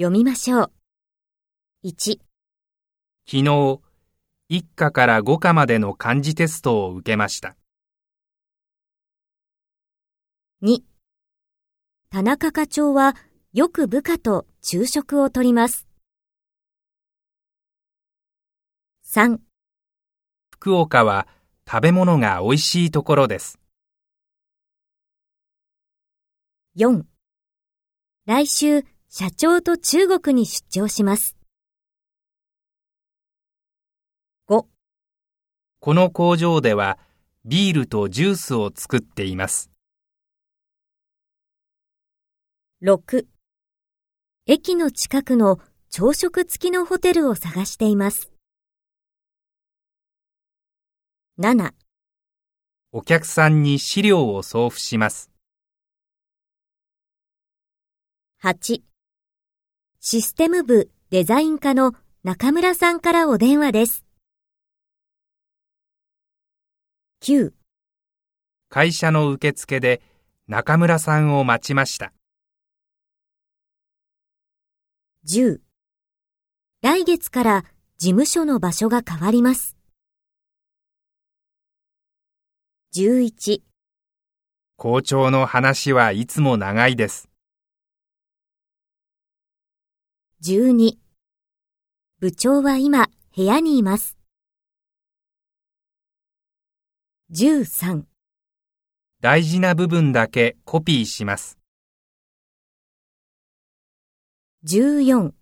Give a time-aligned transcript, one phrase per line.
[0.00, 0.72] 読みましょう。
[1.84, 2.20] 1、昨
[3.26, 3.42] 日、
[4.48, 7.54] 1課から5課までの漢字テストを受けました。
[10.62, 10.78] 2
[12.08, 13.14] 田中課長は
[13.52, 15.86] よく部下と昼食をとります。
[19.04, 19.36] 3
[20.50, 21.28] 福岡は
[21.70, 23.60] 食べ物が美味しいところです。
[26.78, 27.02] 4
[28.24, 31.36] 来週社長と中国に出張します。
[34.48, 34.66] 5
[35.80, 36.96] この工場では
[37.44, 39.68] ビールとジュースを作っています。
[42.84, 43.26] 6
[44.46, 45.58] 駅の近くの
[45.90, 48.30] 朝食付きのホテルを探しています。
[51.40, 51.72] 7
[52.92, 55.32] お客さんに資料を送付します。
[58.44, 58.89] 8
[60.02, 61.92] システム部デザイン課の
[62.24, 64.06] 中村さんからお電話です。
[67.22, 67.52] 9
[68.70, 70.00] 会社の受付で
[70.48, 72.14] 中村さんを待ちました。
[75.30, 75.58] 10
[76.80, 77.64] 来月から
[77.98, 79.76] 事務所の場所が変わります。
[82.96, 83.60] 11
[84.78, 87.29] 校長の話はいつも長いです。
[90.42, 90.94] 12
[92.18, 94.16] 部長は今部屋にいます。
[97.30, 98.04] 13
[99.20, 101.58] 大事な部分だけコピーします。
[104.64, 105.32] 14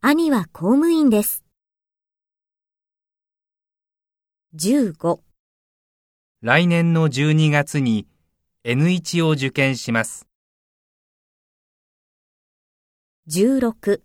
[0.00, 1.44] 兄は公務員です。
[4.54, 5.18] 15
[6.40, 8.06] 来年の12月に
[8.64, 10.28] N1 を受験します。
[13.28, 14.00] 16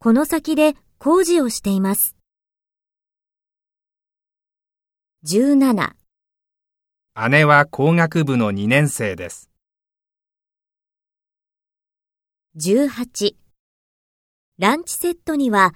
[0.00, 2.16] この先で工事をしています。
[5.24, 5.92] 17
[7.30, 9.50] 姉は工学部の2年生です。
[12.56, 13.36] 18
[14.58, 15.72] ランチセットには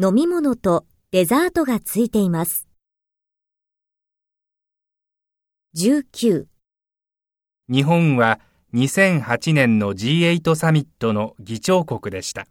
[0.00, 2.68] 飲み物とデザートがついています。
[5.76, 6.46] 19
[7.68, 8.38] 日本は
[8.74, 12.48] 2008年の G8 サミットの議長国でした。